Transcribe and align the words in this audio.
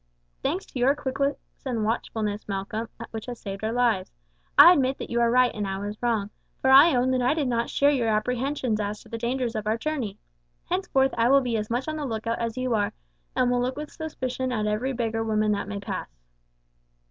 "Thanks 0.41 0.65
to 0.65 0.79
your 0.79 0.95
quickness 0.95 1.37
and 1.63 1.85
watchfulness, 1.85 2.47
Malcolm, 2.47 2.89
which 3.11 3.27
has 3.27 3.39
saved 3.39 3.63
our 3.63 3.71
lives. 3.71 4.11
I 4.57 4.73
admit 4.73 4.97
that 4.97 5.11
you 5.11 5.21
are 5.21 5.29
right 5.29 5.53
and 5.53 5.67
I 5.67 5.77
was 5.77 6.01
wrong, 6.01 6.31
for 6.59 6.71
I 6.71 6.95
own 6.95 7.11
that 7.11 7.21
I 7.21 7.35
did 7.35 7.47
not 7.47 7.69
share 7.69 7.91
your 7.91 8.07
apprehensions 8.07 8.79
as 8.79 8.99
to 9.03 9.09
the 9.09 9.19
dangers 9.19 9.53
of 9.53 9.67
our 9.67 9.77
journey. 9.77 10.17
Henceforth 10.65 11.13
I 11.19 11.29
will 11.29 11.41
be 11.41 11.55
as 11.55 11.69
much 11.69 11.87
on 11.87 11.97
the 11.97 12.05
lookout 12.05 12.39
as 12.39 12.57
you 12.57 12.73
are, 12.73 12.93
and 13.35 13.51
will 13.51 13.61
look 13.61 13.77
with 13.77 13.91
suspicion 13.91 14.51
at 14.51 14.65
every 14.65 14.91
beggar 14.91 15.23
woman 15.23 15.51
that 15.51 15.67
may 15.67 15.79
pass." 15.79 16.09